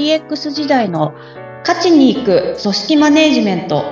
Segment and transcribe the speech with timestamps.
[0.00, 1.12] DX 時代の
[1.60, 3.84] 勝ちに行く組織マネジメント。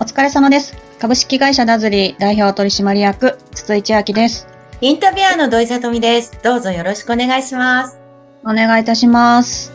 [0.00, 0.76] お疲れ様です。
[0.98, 4.48] 株式会社ダズリー代表取締役筒井千明です。
[4.80, 6.36] インタビュアーの土井さとみです。
[6.42, 8.00] どうぞよろしくお願いします。
[8.42, 9.72] お願いいたします。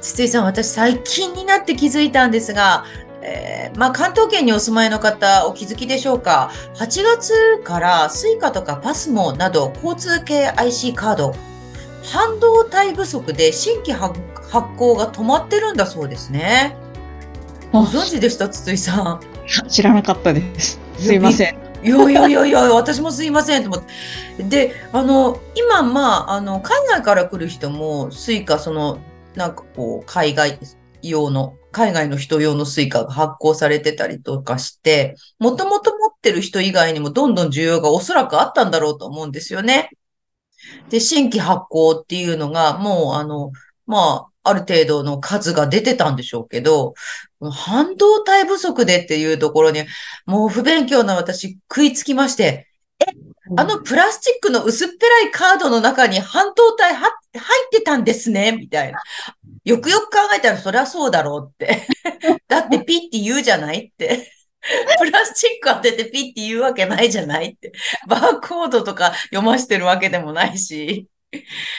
[0.00, 2.86] 筒井さん私最近になって気づいたんですが
[3.22, 11.34] えー、まあ、関東圏にお住まいの方お気づきでしょうか？8月から Suica とか PASMO など交通系 IC カード。
[12.02, 14.18] 半導体不足で新規発
[14.78, 16.74] 行が止まってるんだそうですね。
[17.72, 19.68] ご存知でした筒井さん？
[19.68, 20.80] 知らなかったです。
[20.98, 21.56] すいません。
[21.82, 23.82] いやいやいやいや、 私もすいませんと思っ
[24.36, 24.42] て。
[24.44, 28.98] で、あの、今、まあ、あの、海外から来る人も、 Suica、その、
[29.34, 30.58] なんかこう、海外
[31.02, 39.90] 用の海外の人用の Suica が発行されてたりとかして、もともと持ってる人以外にもどんどん需要がおそらくあったんだろうと思うんですよね。
[40.88, 43.52] で、新規発行っていうのがもうあの、
[43.86, 46.94] まあ、ある程度の数が出てたんでしょうけど、
[47.50, 49.84] 半導体不足でっていうところに、
[50.26, 52.68] もう不勉強な私食いつきまして、
[53.00, 53.04] え、
[53.56, 57.10] あのプラスチックの薄っぺらいカードの中に半導体入っ
[57.70, 59.00] てたんですねみたいな。
[59.70, 61.86] よくよく考えたらそりゃそうだろうって。
[62.48, 64.32] だってピッて言うじゃないって。
[64.98, 67.72] プラスチック当ててピッて言うわけないじゃないって。
[68.08, 71.08] バーコードとか読ましてるわけでもないし。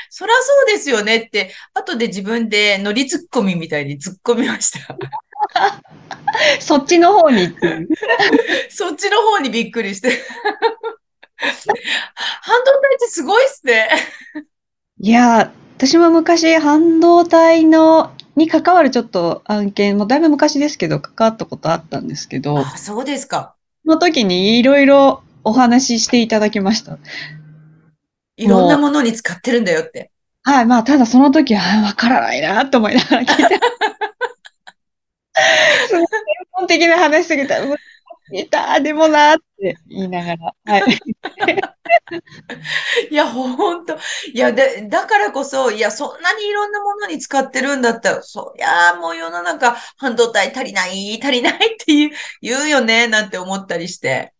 [0.09, 4.97] そりゃそうですよねって、後で自分で乗りツッコミみたいに突っ込みました。
[6.61, 7.53] そっちの方に。
[8.71, 10.09] そっちの方にびっくりして。
[11.37, 13.89] 半導体ってすごいっすね。
[14.99, 15.51] いや、
[15.81, 23.55] 私も昔半導体のに関わるちょっと案件、もうだいぶ昔ですけど、関わったことあったんですけど、あ、そうですか。
[23.83, 26.99] その時にいろいろお話ししていただきました。
[28.37, 30.11] いろんなものに使ってるんだよって。
[30.43, 33.33] はい、まあ、ただその時はわからないなと思いながら聞いて。
[35.87, 36.07] すごい専
[36.59, 37.57] 門的な話すぎた。
[38.33, 40.53] いた、でもなって言いながら。
[40.63, 40.83] はい。
[43.09, 43.97] いや、ほんと。
[44.33, 54.33] いや、で、だからこそ、いや、そんなにいろんなものに使ってるんだったら、そりゃ、もう世の中、半導体足りない、足りないって言う、言うよね、なんて思ったりして。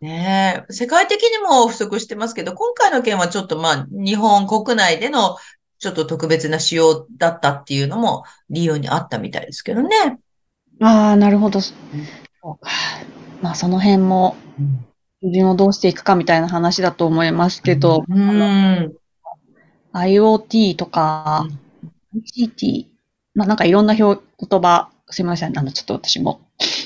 [0.00, 5.36] ねえ、世界的にも不足してますけど、今回の件はちょっとまあ、日本国内での
[5.78, 10.18] ちょっと特別な仕様だったっていうのも理由にあったみたいですけどね。
[10.80, 11.60] ああ、なるほど。
[11.60, 11.74] そ
[12.42, 12.70] うか。
[13.42, 14.70] まあ、その辺も、自
[15.30, 18.94] 分をどうしていくかみたいな話だと思いますけど、うん、
[19.92, 21.46] IoT とか、
[22.14, 22.86] ICT、
[23.34, 26.40] まあなんかいろんな表言葉、すみません、あの、ちょっと私も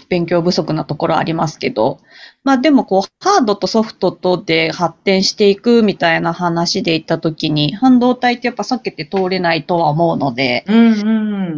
[0.08, 2.00] 勉強不足なところありますけど、
[2.44, 11.04] まあでもこう、ハードとソフトとで発展していくみたいな話で言ったときに、半導体ってやっぱ避けて通れないとは思うので、うんう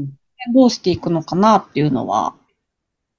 [0.03, 0.07] ん、
[0.55, 2.35] どうしていくのかなっていうのは、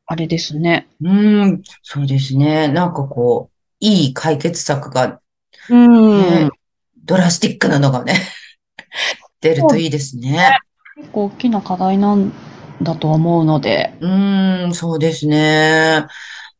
[0.06, 0.88] あれですね。
[1.01, 2.68] うん、そうですね。
[2.68, 3.53] なんかこう、
[3.84, 5.20] いい解決策が、
[5.70, 6.50] うん、ね、
[7.04, 8.16] ドラスティックなのがね、
[9.42, 10.58] 出るといいですね。
[10.96, 12.32] 結構大きな課題なん
[12.82, 13.94] だと思うので。
[14.00, 16.06] うん、そうですね。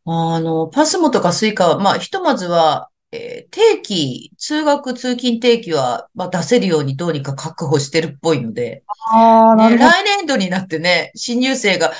[0.06, 11.94] あの、 PASMO とか Suica は、まあ、ひとまずは、えー、定期、通学通勤定期は、まあ、出せるようにどうにか確保してるっぽいので、あね、来年度になってね、新入生が、え、定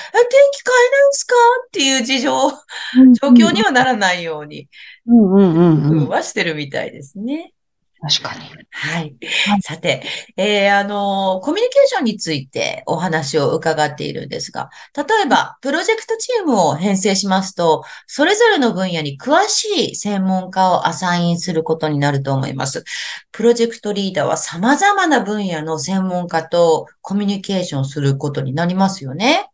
[0.52, 1.34] 期買えないんすか？
[1.68, 2.50] っていう事情、
[3.22, 4.68] 状況にはならないように、
[5.06, 6.08] うんうんうんうん。
[6.08, 7.53] はしてるみたいですね。
[8.06, 8.44] 確かに。
[8.70, 9.16] はい。
[9.62, 10.02] さて、
[10.36, 22.84] えー、あの、コミュニケーションについてお話を伺っているんですが、例えば、プロジェクトチームを編成しますと、それぞれの分野に詳しい専門家をアサインすることになると思います。
[23.32, 29.48] プロジェクトリーダーは様々な分野の専門家とコミュニケーションすることになりますよね。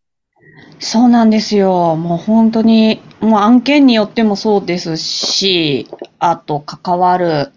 [0.81, 1.95] そうなんですよ。
[1.95, 5.87] もう本当に、もう案件によってもそうですし、
[6.19, 7.53] あと関わる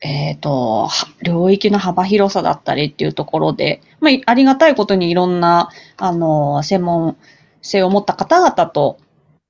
[0.00, 0.88] えっ、ー、と、
[1.22, 7.16] 領域の幅広さだったりっていうところで、まあ、ありがたいことにいろんな、あの、専門
[7.62, 8.98] 性を持った方々と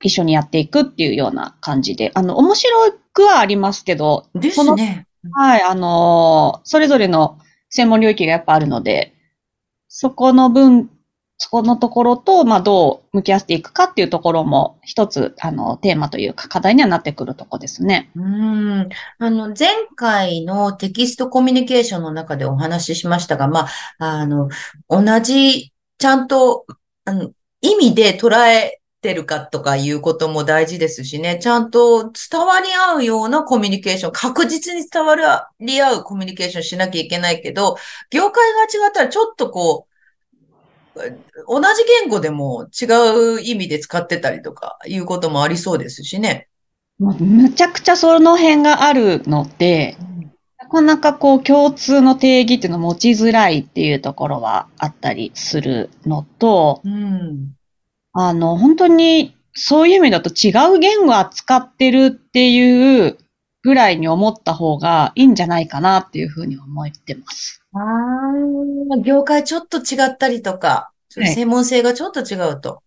[0.01, 2.71] 一緒にやっていくっていうような感じで、あの、面白
[3.13, 5.05] くはありますけど、ですね。
[5.33, 7.37] はい、あの、それぞれの
[7.69, 9.13] 専門領域がやっぱあるので、
[9.87, 10.89] そこの分
[11.41, 18.11] そこのところと、まあ、どう向き合っていくかっていうところも、一つ、あの、テーマというか、課題にはなってくるとこですね。
[18.13, 18.89] うん。
[19.19, 23.69] あの、前回のテキストコミュニケーションの中でお話ししましたが、まあ、
[23.99, 24.49] あの、
[24.89, 26.65] 同じ、ちゃんと、
[27.05, 27.31] あの、
[27.61, 31.39] 意味で捉えてるかとかいうことも大事ですしね。
[31.41, 35.15] ちゃんと伝わり合うようなコミュニケーション、確実に伝わ
[35.59, 37.77] り合うコミュニケーションしなきゃいけないけど、
[38.11, 39.88] 業界が違ったらちょっとこう、
[41.47, 42.85] 同じ言語でも違
[43.37, 46.47] う意味で使ってたりとかいうこともありそうですしね。
[46.99, 49.97] もうむちゃくちゃその辺があるので、
[50.57, 57.53] なかなかこう共通の定義っていうのを持ちづらいっていうところはあったりするのと、うん。
[58.11, 63.17] あの、本当にそういう意味だと違う言語を扱ってるっていう
[63.61, 67.58] ぐらいに思った方がいいんじゃないかなっていうふうに思ってます。
[67.73, 72.83] ああ、業界ちょっと違ったりとか、はい専門性がちょっと違うと、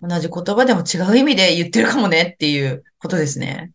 [0.00, 3.72] 同じ言葉でも違う意味で言ってるかもねっていうことですね。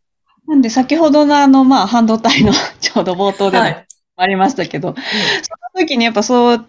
[0.48, 2.52] なんで先ほどのあの、まあ、半導体の
[2.82, 3.86] ちょうど冒頭で。
[4.18, 6.66] ありましたけど、その時にやっぱそう、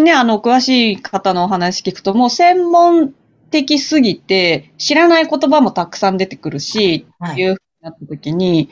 [0.00, 3.12] ね、あの、詳しい方のお話聞くと、もう専門
[3.50, 8.70] 的すぎて、知らない言葉もたくさん出てくるし、はいいうふうになった時に、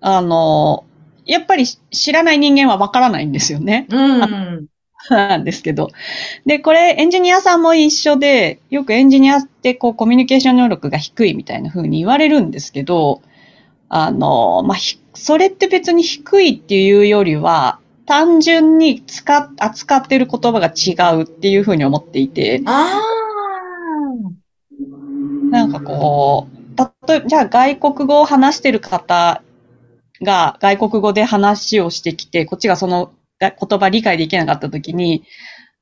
[0.00, 0.84] あの、
[1.24, 3.86] やっぱり知らない人間はわからないんですよね。
[3.90, 4.66] うん。
[5.10, 5.90] なんですけど。
[6.46, 13.22] で、これエンジニアさんも一緒で、よくエンジニアってこうコミュニケーション能力が低いみたいな風に言われるんですけど、
[13.88, 23.00] あの、まあ、ひそれって別に低いっていうよりは、単純に使っ、扱ってる言葉が違うっていう風に思っていて、あ
[25.50, 29.42] なんかこう、例えば、じゃあ外国語を話してる方
[30.22, 35.24] が外国語で話をしてきて、こっちがそのが言葉理解できなかった時に、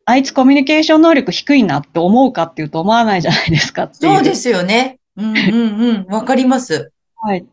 [0.07, 3.95] あいつコミュニケーション能力低いなって思うかっていうと思わないじゃないですかって。
[3.95, 4.99] そうですよね。
[5.17, 6.07] うんうんうん。
[6.07, 6.93] わかります。
[7.17, 7.47] はい。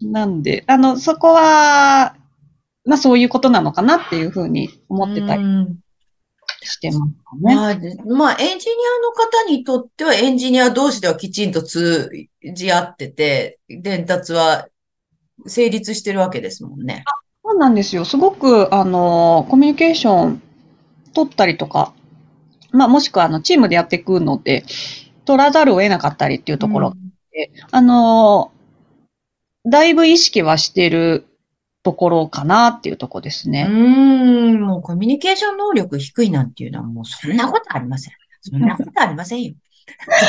[0.00, 2.14] なんで、あの、そこは、
[2.84, 5.78] まあそういうことなのかなっていうふうに思ってたりうん
[6.66, 7.54] してますかね。
[7.54, 12.10] まあ、でまあ、エンジニアの方にとってはエンジニア同士ではきちんと通
[12.54, 14.68] じ合ってて、伝達は
[15.46, 17.04] 成立してるわけですもんね。
[17.44, 18.04] そうなんですよ。
[18.04, 20.42] すごく、あの、コミュニケーション
[21.12, 21.92] 取ったりとか、
[22.72, 24.64] まあもしくはあの、チームでやっていくので、
[25.24, 26.94] 取らざるを得なかったりっていうところ
[27.70, 28.52] あの、
[29.66, 31.26] だいぶ意識はしてる
[31.82, 33.66] ところかなっていうところですうね。
[33.68, 38.14] ーん、もうコミュニケーション能力低いなんていうのはもうそんなことありません。
[38.40, 39.54] そんなことありませんよ。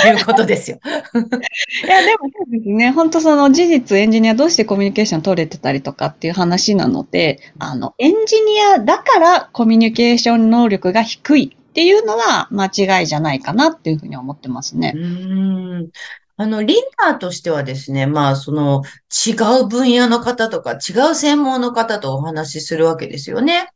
[0.02, 0.80] ということですよ。
[0.84, 2.92] いや、でもそうですね。
[2.92, 15.00] 本当その事実エンジニア同士でコミュニケーション取れてたりとかっていう話なので、あの、エンジニアだからコミュニケーション能力が低いっていうのは間違いじゃないかなっていうふうに思ってますねう。
[15.00, 15.90] ーん。
[16.38, 18.84] あの、リーダーとしてはですね、まあ、その、
[19.26, 19.32] 違
[19.62, 23.56] う分野の方とか、違う専門の方とお話しするわけですよね。
[23.58, 23.68] はい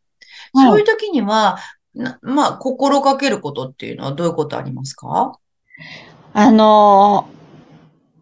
[0.55, 1.59] そういう時には、
[1.93, 5.33] なまあ、心がけることっていうのはどういうことありますか？
[6.33, 7.39] あのー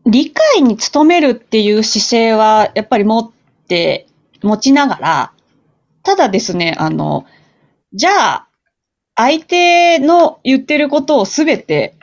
[0.08, 3.32] 理解に努めるっていう姿勢はやっぱり持っ
[3.68, 4.08] て、
[4.42, 5.34] 持ちながら、
[6.02, 7.26] ただですね、あの、
[7.94, 8.48] じゃあ、
[9.18, 11.96] 相手の言ってることをすべて、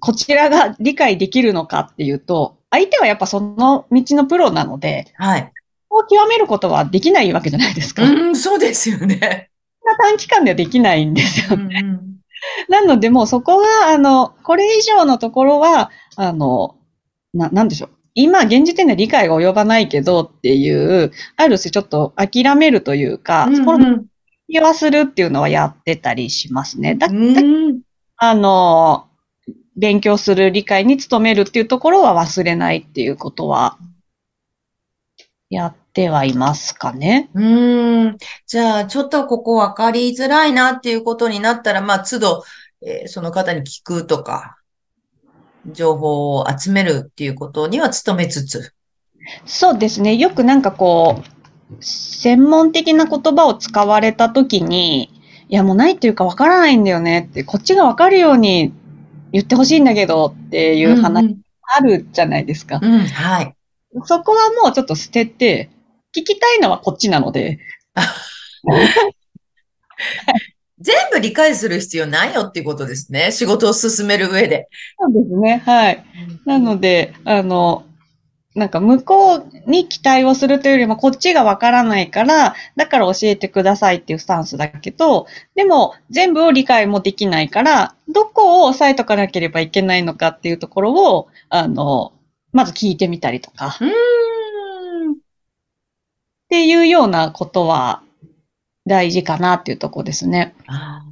[0.00, 5.52] こちらが理解できるのかっていうと、相手はやっぱその道のプロなので、はい。
[5.88, 8.04] こう極めることはできないわけじゃないですか。
[8.04, 9.50] うん、そうですよね。
[9.84, 12.09] な短期間ではできないんですようんうん
[12.68, 16.76] なので、もうそこは、あの、これ以上のところは、あの、
[17.34, 17.90] な、なんでしょう。
[18.14, 24.04] 今、現時点で理解が及ばないけどっていう、ある種ちょっと諦めるというか、うんそこの
[24.48, 26.96] 気はするっていうのはやってたりしますね。
[26.96, 27.80] だ、うんだうん
[28.16, 29.06] あの、
[29.76, 33.78] 勉強する理解に努めるっていうところは忘れないっていうことは、
[35.50, 37.28] やってはいますかね。
[37.34, 38.18] うーん。
[38.46, 42.44] じゃあ、ちょっとここ分かりづらいなっていうことになったら、まあ、都度、
[42.82, 44.56] えーその方に聞くとか、
[45.66, 48.72] 情報を集めるっていうことには努めつつ。
[49.44, 50.16] そうですね。
[50.16, 55.10] よくなんかこう、専門的な言葉を使われたときに、
[55.48, 58.72] いやもうないっていうかわからないんだよねって、こっちがわかるように
[59.32, 61.40] 言ってほしいんだけどっていう話ん
[61.76, 62.78] あるじゃないですか。
[62.80, 63.54] うん、うん、はい。
[64.04, 65.70] そこはもうちょっと捨てて、
[66.16, 67.58] 聞きたいのはこっちなので、
[70.80, 73.32] 全部理解する必要ないよっていうことですね。
[73.32, 74.68] 仕事を進める上で。
[74.98, 75.62] そうですね。
[75.64, 76.04] はい。
[76.46, 77.84] なので、あの、
[78.54, 92.12] なんか向こうに期待をするというよりもこっちがわからないから、だから教えてくださいっていうスタンスだけど、でも全部を理解もできないから、どこを押さえとかなければいけないのかっていうところを、あの、
[92.52, 95.16] まず聞いてみたりとか、っうーん。
[96.48, 98.02] ていうようなことは
[98.86, 100.54] 大事かなっていうところですね。
[100.66, 101.02] あ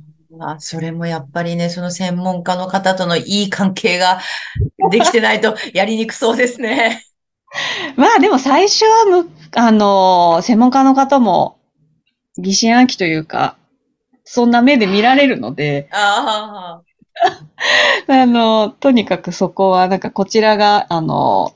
[0.40, 4.21] あ、それもやっぱりね、その専門家の方とのいい関係が
[4.90, 7.04] できてないと やりにくそうですね。
[7.97, 11.59] まあでも最初はむ、あの、専門家の方も
[12.37, 13.57] 疑心暗鬼というか、
[14.25, 16.83] そんな目で見られるので、あ
[18.09, 21.55] あの、とにかくそこは、なんかこちらが、あの、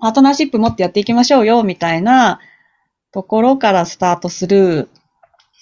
[0.00, 2.40] パートナーシップ持ってやっていきましょうよ、みたいな
[3.12, 4.88] ところからスタートする。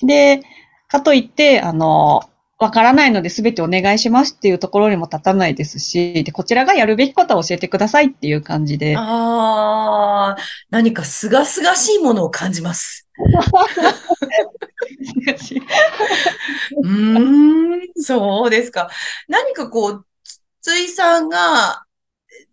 [0.03, 0.43] で、
[0.89, 2.23] かといって、あの、
[2.59, 9.01] わからないので全てお願いしますっていうところにも立たないですし、で、こちらがやるべきことを教えてくださいっていう感じであ。。
[9.01, 10.37] ああ、
[10.71, 13.09] 何か清々しいものを感じます。
[16.83, 17.72] うーん、
[18.05, 18.91] そうですか。
[19.29, 20.07] 何かこう、
[20.61, 21.85] ついさんが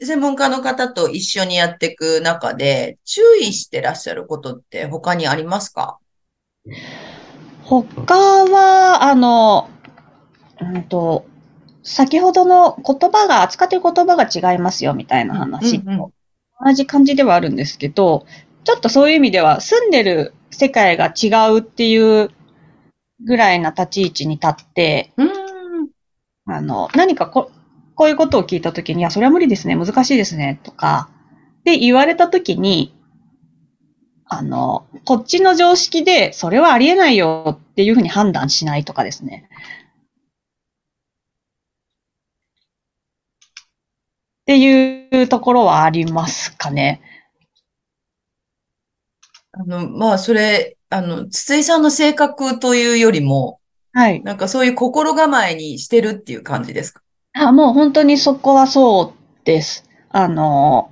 [0.02, 6.00] 専門家の方と一緒にやっていく中で注意してらっしゃることって他にありますか？
[7.64, 9.70] 他は、あの、
[10.62, 11.26] うんと、
[11.84, 18.26] 先ほどの言葉が、扱っている言葉が違いますよみたいな話同じ感じではあるんですけど、
[18.64, 22.32] ちょっとそういう意味では住んでる世界が違うっていう
[23.26, 25.90] ぐらいな立ち位置に立って、うーん。
[26.46, 27.52] あの、何かこ
[27.96, 31.10] こういうことを聞いたときに、いや、それは無理ですね、難しいですね、とか、
[31.66, 32.96] で言われたときに、
[34.26, 39.50] あの、こっちの常識で、それはありえないよっていうふうに判断しないとかですね。
[44.42, 47.02] っていうところはありますかね。
[49.52, 53.60] あの、まあ、それ、あの、筒井さんの性格というよりも、
[53.94, 54.24] はい。
[54.24, 57.02] なんかそういう心構えにしてるっていう感じですか？
[57.34, 59.84] あ、もう本当にそこはそうです。
[60.10, 60.92] あの、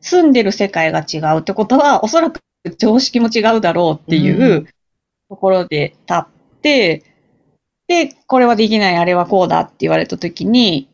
[0.00, 2.40] 住んでる世界が違うってことは、おそらく
[2.78, 4.68] 常識も違うだろうっていうう
[5.28, 6.26] ところで立っ
[6.62, 7.04] て、
[7.88, 10.88] で、これはできない、あれはこうだって言われたときに、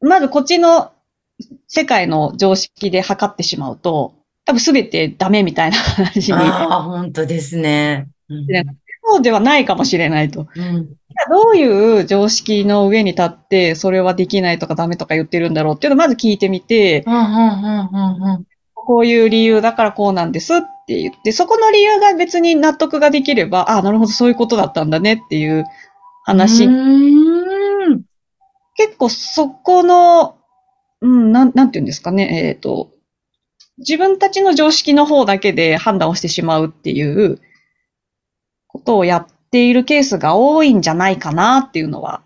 [0.00, 0.92] まずこっちの
[1.68, 8.08] 世界の常識で測ってしまうと、多分すべてダメみたいな話に、ああ、本当ですね。
[8.28, 8.64] うんね
[9.04, 10.46] そうではないかもしれないと。
[10.54, 10.88] うん
[11.30, 17.04] どういう常識の上に立って、それはできないとかダメとか言ってるんだろうっていうのをまず聞いてみて、
[18.74, 25.64] こういう理由だからこうなんですって言って、そこの理由が別に納得ができれば、ああ、なるほど、そういうことだったんだねっていう
[26.24, 26.64] 話。
[26.64, 26.68] う。
[28.74, 30.36] 結構そこの、
[31.00, 32.90] うん、なん、なんて言うんですかね、えっ、と、
[33.78, 37.40] 自分たちの常識の方だけで判断をしてしまうっていう
[38.66, 42.22] ことをやっているケースが多いんじゃないかなっていうのは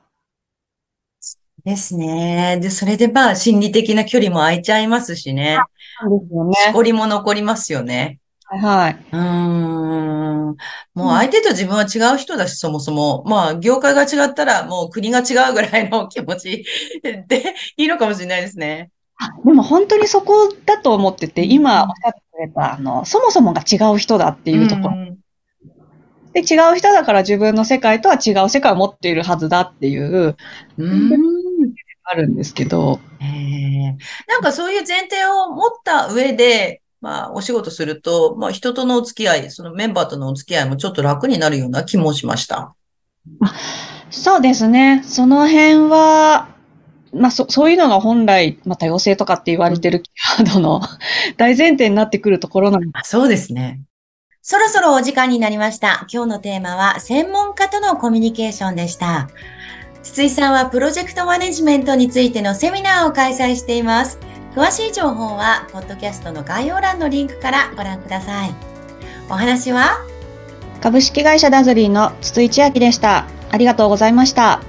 [1.67, 2.59] ですね。
[2.63, 5.59] で、それでまあ、心理的な距離も空いちゃいますしね。
[6.01, 6.55] そうですよね。
[6.55, 8.21] しこりも残りますよね。
[8.45, 9.07] はいはい。
[9.11, 10.57] うーん。
[10.95, 13.25] もう相手と自分は違う人だし、そもそも。
[13.27, 16.65] まあ、業界が違ったら、もう国が違うぐらいの気持ち
[17.03, 18.93] でいいのかもしれないですね。
[19.19, 24.95] あでも本当にそこだと思ってて、今おっしゃってくれた、あの、そもそもが違う人だっていうところ。
[24.95, 25.19] ん
[26.33, 30.37] で、違う人だから自分の世界とは違う世界を持っているはずだっていう、
[30.77, 31.75] うーん。
[32.09, 33.01] あるんですけど。
[34.29, 42.75] なんかそういう前提を持った上で、まあ、お仕事すると、まあ、人とのお付き合い、そのメンバーとのお付き合いもちょっと楽になるような気もしました。
[44.11, 45.03] そうですね。
[45.05, 46.49] その辺は、
[47.17, 50.81] まあ、そ、そういうのが本来、まあ、多様性とかって言われてるキーワードの
[51.37, 53.81] 大前提になってくるところなので、あ、そうですね。
[54.43, 56.07] そろそろお時間になりました。
[56.13, 59.29] 今日のテーマは専門家とのコミュニケーションでした。
[60.05, 64.21] 筒井さんはプロジェクトマネジメントについてのセミナーを開催しています。
[64.55, 68.55] 詳しい情報は、ポッドキャストの概要欄のリンクからご覧ください。
[69.29, 69.99] お話は？
[70.81, 73.27] 株式会社ダズリーの筒井千明でした。
[73.51, 74.63] ありがとうございました。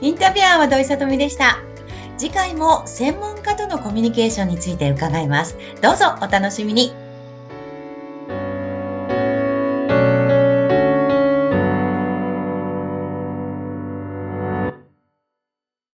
[0.00, 1.58] インタビュアーは土井さとみでした。
[2.16, 5.56] 次回も専門家とのコミュニケーションについて伺います。
[5.80, 7.03] どうぞお楽しみに。